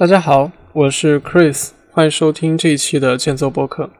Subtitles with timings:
[0.00, 3.90] 大家好，我是 Chris，欢迎收听这一期的剑奏播客。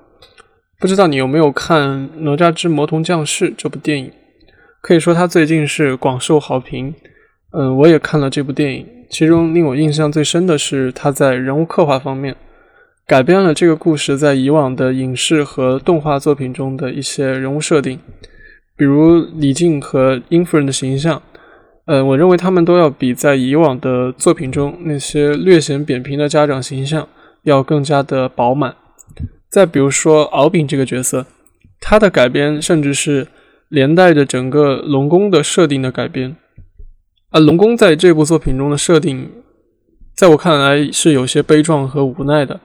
[0.79, 4.11] 不知道你有没有看《哪吒之魔童降世》这部电影？
[4.81, 6.95] 可以说它最近是广受好评。
[7.53, 12.35] 嗯，我也看了这部电影，其中令我印象最深的是它在人物刻画方面，
[13.07, 18.01] 改编了这个故事在以往的影视和动画作品中的一些人物设定，
[18.75, 21.21] 比如李靖和殷夫人的形象。
[21.91, 27.09] 呃，我认为他们都要比在以往的作品中那些略显扁平的家长形象
[27.43, 28.77] 要更加的饱满。
[29.49, 31.27] 再比如说敖丙这个角色，
[31.81, 33.27] 他的改编甚至是
[33.69, 36.37] 连带着整个龙宫的设定的改编。
[37.31, 39.29] 啊，龙宫在这部作品中的设定，
[40.15, 42.61] 在我看来是有些悲壮和无奈的，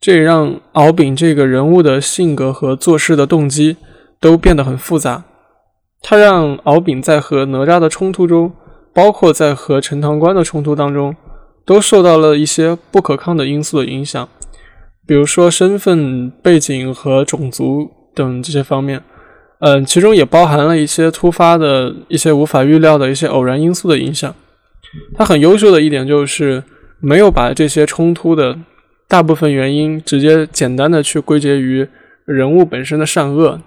[0.00, 3.76] 这也让敖丙这个人物的性格和做事的动机
[4.18, 5.22] 都变得很复杂。
[6.02, 8.52] 他让敖丙在和哪吒的冲突中，
[8.92, 11.14] 包括在和陈塘关的冲突当中，
[11.64, 14.28] 都受到了一些不可抗的因素的影响，
[15.06, 19.02] 比如说身份背景和种族等这些方面。
[19.60, 24.34] 嗯，其中也包含了一些突发的一些无法预料的一些偶然因素的影响。
[25.14, 26.64] 他很优秀的一点就是
[26.98, 28.58] 没有把这些冲突的
[29.06, 31.86] 大部分原因直接简单的去归结于
[32.24, 33.60] 人物本身的善恶。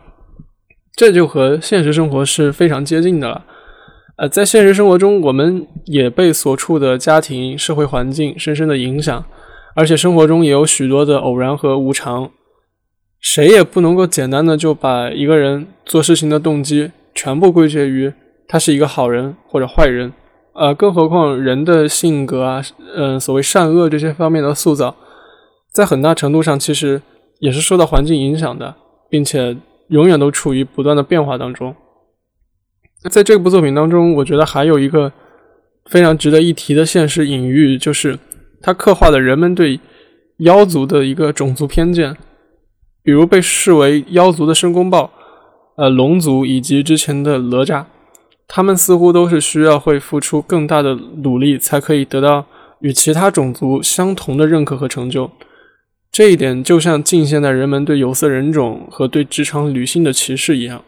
[0.96, 3.46] 这就和现实生活是非常接近的了。
[4.16, 9.26] 呃，在现实生活中，我们也被所处的家庭、社会环境深深的影响，
[9.76, 12.30] 而且生活中也有许多的偶然和无常。
[13.20, 18.14] 谁也不能够简单的就把一个人做事情的动机全部归结于
[18.48, 20.14] 他是一个好人或者坏人。
[20.54, 22.62] 呃，更何况人的性格啊，
[22.96, 24.96] 嗯，所谓善恶这些方面的塑造，
[25.72, 27.02] 在很大程度上其实
[27.40, 28.76] 也是受到环境影响的，
[29.10, 29.58] 并且。
[29.88, 31.76] 永远都处于不断的变化当中。
[33.10, 35.12] 在这部作品当中，我觉得还有一个
[35.86, 38.18] 非常值得一提的现实隐喻，就是
[38.62, 39.80] 它刻画了人们对
[40.38, 42.16] 妖族的一个种族偏见。
[43.04, 45.12] 比如被视为妖族的申公豹、
[45.76, 47.84] 呃龙族以及之前的哪吒，
[48.48, 52.46] 他们似乎都是需要会付出更大的努力，才可以得到
[52.80, 55.30] 与其他种族相同的认可和成就。
[56.14, 60.84] 这一点就像近现代人们对有色人种和对职场女性的歧视一样，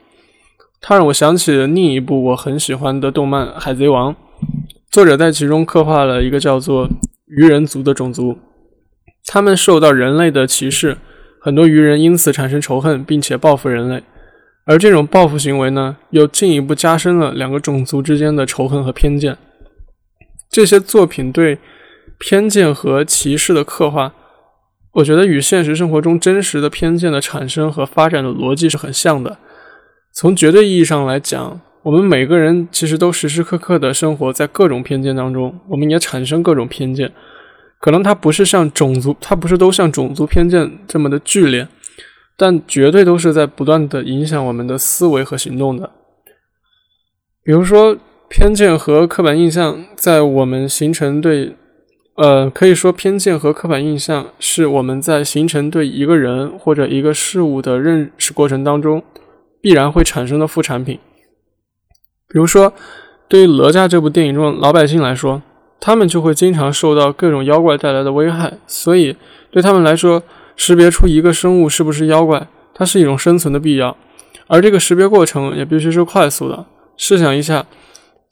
[0.80, 4.14] 它让我想起了另一部我很喜欢的动漫《海贼王》，
[4.92, 6.88] 作者在其中刻画了一个叫做
[7.26, 8.38] 鱼人族的种族，
[9.26, 10.96] 他们受到人类的歧视，
[11.42, 14.04] 很多鱼人因此产生仇恨，并且报复人类，
[14.66, 19.36] 而这种报复行为呢，又进一步加深了两个种族之间的仇恨和偏见。
[20.52, 21.58] 这些作品对
[22.20, 24.14] 偏见和歧视的刻画。
[24.96, 29.38] 我觉得与现实生活中真实的偏见的产生和发展的逻辑是很像的。
[30.14, 37.12] 从绝对意义上来讲，我们每个人其实都时时刻刻的生活在各种偏见当中，我们也产生各种偏见。
[37.82, 41.68] 可能它不是像种族，它不是都像种族偏见这么的剧烈，
[42.38, 45.92] 但绝对都是在不断的影响我们的思维和行动的。
[47.44, 47.98] 比如说，
[48.30, 51.58] 偏见和刻板印象在我们形成对。
[52.16, 59.04] 呃，可以说偏见和刻板印象是我们在形成对一个人或者一个事物的认识过程当中
[59.60, 60.98] 必然会产生的副产品。
[62.30, 62.74] 比如说，
[63.28, 65.42] 对于哪吒这部电影中的老百姓来说，
[65.82, 69.18] 他们就会经常受到各种妖怪带来的危害，所以
[69.52, 70.24] 对他们来说，
[70.56, 73.98] 识别出一个生物是不是妖怪，它是一种生存的必要，
[74.48, 76.66] 而这个识别过程也必须是快速的。
[76.96, 77.66] 试想一下。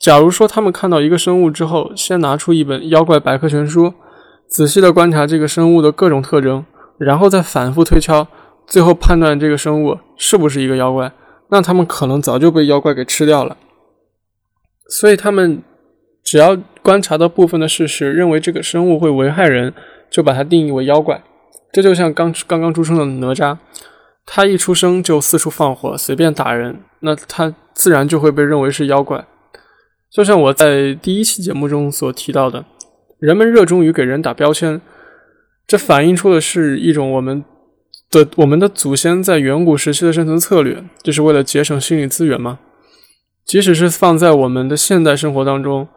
[0.04, 3.94] 假如说他们看到一个生物之后，先拿出一本妖怪百科全书，
[4.46, 6.62] 仔细的观察这个生物的各种特征，
[6.98, 8.28] 然后再反复推敲，
[8.66, 11.10] 最后判断这个生物是不是一个妖怪，
[11.48, 13.56] 那他们可能早就被妖怪给吃掉了。
[14.90, 15.62] 所以他们
[16.22, 19.72] 只要观察到部分的事实，认为这个生物会危害人，
[20.10, 21.24] 就把它定义为妖怪。
[21.72, 23.56] 这就像刚刚刚出生的哪吒，
[24.26, 29.24] 他一出生就四处放火，随便打人，那他自然就会被认为是妖怪。
[30.14, 32.64] 就像我在第一期节目中所提到的，
[33.18, 34.80] 人们热衷于给人打标签，
[35.66, 37.44] 这反映出的是一种我们
[38.12, 42.60] 的我们的祖先在远古时期的生存策略，就是为了节省心理资源吗？
[43.44, 45.88] 即使是放在我们的现代生活当中，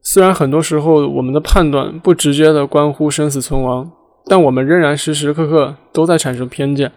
[0.00, 3.92] 虽然很多时候我们的判断不直接的关乎生死存亡，
[4.24, 6.90] 但我们仍然时时刻刻都在产生偏见，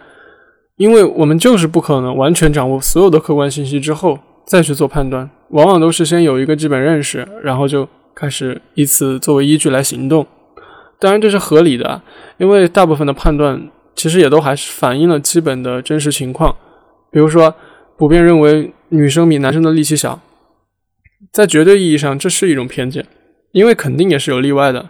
[0.78, 4.18] 因为我们就是不可能完全掌握所有的客观信息之后。
[4.46, 10.26] 再去做判断，往往都是先有一个基本认识，然后就开始以此作为依据来行动。
[11.00, 12.02] 当然这是合理的，
[12.38, 16.56] 因为大部分的判断其实也都还是反映了基本的真实情况。
[17.12, 17.54] 比如说，
[17.98, 20.20] 普遍认为女生比男生的力气小，
[21.32, 23.06] 在绝对意义上这是一种偏见，
[23.52, 24.90] 因为肯定也是有例外的。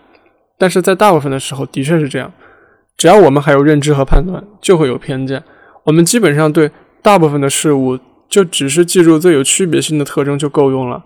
[0.58, 2.32] 但是在大部分的时候，的确是这样。
[2.96, 5.44] 只要我们还有认知和判断，就会有偏见。
[5.84, 6.72] 我们基本上对
[7.02, 8.00] 大部分的事物，
[8.34, 11.04] 就只是记住最有区别性的特征就够用了。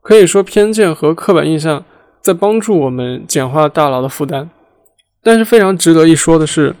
[0.00, 1.84] 可以说，偏见和刻板印象
[2.22, 4.48] 在帮助我们简化大脑的负担。
[5.22, 6.74] 但是非常值得一说的是，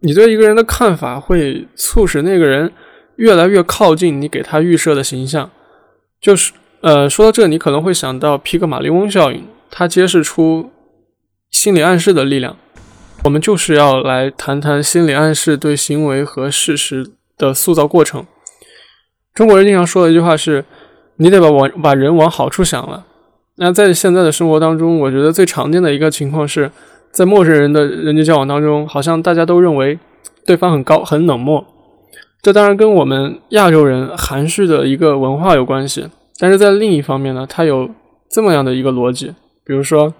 [0.00, 2.72] 你对一个人的看法会促使那个人
[3.16, 5.50] 越来越靠近你给他预设的形象。
[6.18, 10.70] 就是，呃，说到这，你可能会想到皮格马利翁效应，它揭示出
[11.50, 12.56] 心理暗示的力量。
[13.24, 18.24] 我们就是要来谈谈心理暗示对行为和事实的塑造过程。
[19.34, 20.64] 中国人经常说的一句话是
[21.16, 23.06] ：“你得把往把人往好处想了。”
[23.56, 26.70] 那在现在的生活当中，我觉得最常见的一个情况是，
[27.12, 29.98] 在陌生人的人际交往当中，好像大家都认为
[30.46, 31.66] 对方很高、很冷漠。
[32.42, 37.90] 这当然跟我们亚洲人含蓄的一个文化有关系，但是在另一方面呢，它有
[38.30, 39.34] 这么样的一个逻辑：
[39.64, 40.14] 比如说，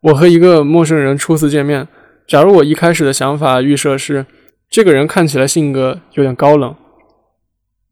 [0.00, 1.86] 我和一个陌生人初次见面。
[2.26, 4.24] 假如我一开始的想法预设是
[4.70, 6.74] 这个人看起来性格有点高冷，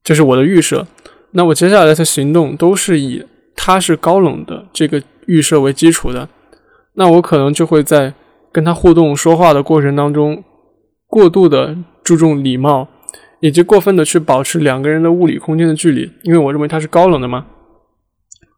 [0.06, 0.86] 这是我的预设，
[1.32, 3.26] 那我接下来的行动都是以
[3.56, 6.28] 他是高冷的这个预设为基础的，
[6.94, 8.14] 那我可能就会在
[8.52, 10.44] 跟他互动说话的过程当中
[11.08, 12.86] 过度的注重礼貌，
[13.40, 17.46] 以及过分的去保持两个人的物理空间的距离，因为我认为他是高冷的嘛。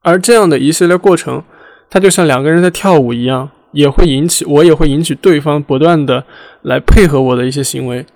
[0.03, 1.43] 而这样的一系列过程，
[1.89, 3.51] 它就像两个人在跳舞一样。
[3.73, 6.25] 也会引起我也会引起对方不断的
[6.63, 8.07] 来配合我的一些行为，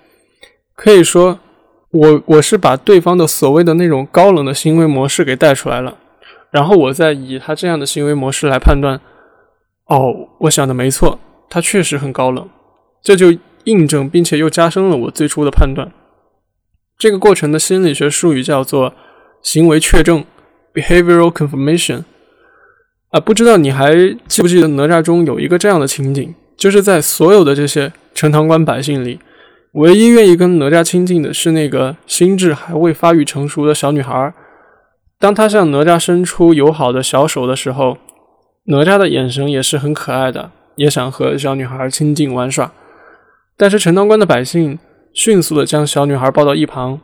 [0.75, 1.37] 可以说
[1.93, 5.95] 我我是把对方的所谓的那种高冷的行为模式给带出来了，
[6.49, 8.99] 然后我再以他这样的行为模式来判断，
[9.85, 11.19] 哦，我想的没错，
[11.49, 12.49] 他确实很高冷，
[13.03, 15.91] 这就印证并且又加深了我最初的判断。
[16.97, 18.93] 这个过程的心理学术语叫做
[19.43, 20.25] 行为确证
[20.73, 22.03] （behavioral confirmation）。
[23.09, 23.93] 啊，不知道你还
[24.27, 29.19] 记不记得哪吒中有一个这样的情景，就是在所有的这些陈塘关百姓里，
[29.73, 34.33] 唯一愿意跟哪吒亲近的是那个心智还未发育成熟的小女孩。
[35.19, 37.97] 当她向哪吒伸出友好的小手的时候，
[38.65, 42.71] 哪吒的眼神也是很可爱的，也想和小女孩亲近玩耍。
[43.57, 44.77] 但是陈塘关的百姓
[45.13, 46.99] 迅速的将小女孩抱到一旁，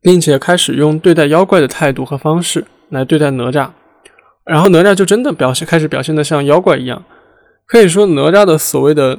[0.00, 3.70] 并且开始用对待妖怪的态度和方式来对待哪吒。
[4.44, 7.02] 然后哪吒就真的表现开始表现的像妖怪一样，
[7.66, 9.18] 可以说哪吒的所谓的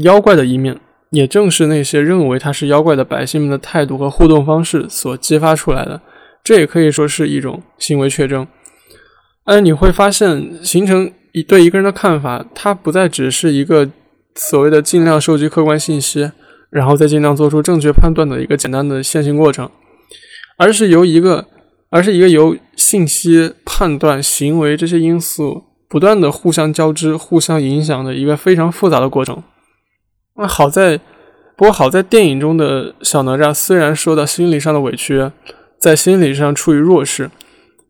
[0.00, 0.78] 妖怪的一面，
[1.10, 6.00] 也正是那些认为他是妖怪的百姓们的态度和互动方式所激发出来的。
[6.42, 8.46] 这也可以说是一种行为确证。
[9.44, 13.90] 而你会发现，形成一对一个人的看法，它不再只是一个
[14.34, 16.30] 所谓的尽量收集客观信息，
[16.70, 19.70] 然后再尽量做出正确判断的一个简单的线性过程，
[20.56, 21.46] 而是由一个。
[21.90, 29.42] 而是一个由信息、判断、行为这些因素不断的互相交织、互相影响的一个非常复杂的过程。
[30.38, 30.98] 那好在，
[31.56, 35.30] 不过好在电影中的小哪吒虽然受到心理上的委屈，
[35.78, 37.30] 在心理上处于弱势，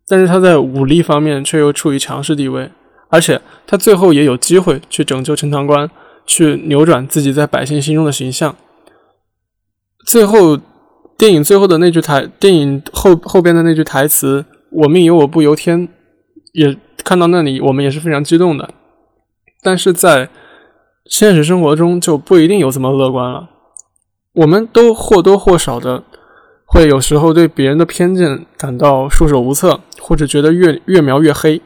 [0.09, 2.71] 但是他在武力方面却又处于强势地位，
[3.09, 5.89] 而且他最后也有机会去拯救陈塘关，
[6.27, 8.57] 去扭转自己在百姓心中的形象。
[10.05, 10.59] 最后。
[11.19, 15.89] 电影最后的那句台，电影后后边的那句台词“我命由我不由天”，
[16.55, 18.71] 也看到那里，我们也是非常激动的。
[19.61, 20.29] 但是在
[21.09, 23.49] 现实生活中就不一定有这么乐观了。
[24.35, 26.05] 我们都或多或少的
[26.65, 31.61] 会有时候对别人的偏见感到束手无策，或者觉得越越描越黑。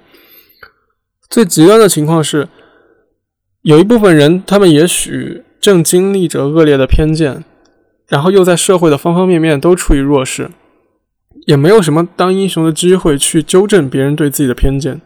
[1.28, 2.48] 最极端的情况是，
[3.62, 7.44] 有一部分人，他们也许正经历着恶劣的偏见。
[8.08, 10.50] 然后又在社会的方方面面都处于弱势，
[11.46, 15.00] 也没有什么当英雄的机会去纠正别人对自己的偏见。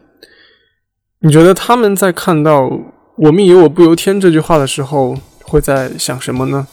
[1.21, 2.69] 你觉得他们在看到
[3.17, 6.67] “我命由我不由天”这句话的时候，会在想什么呢？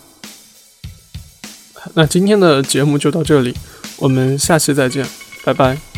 [1.93, 3.55] 那今天的节目就到这里，
[3.97, 5.05] 我们下期再见，
[5.45, 5.92] 拜拜。